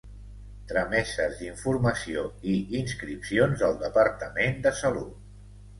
[0.71, 5.19] Trameses d'informació i inscripcions del Departament de Salut.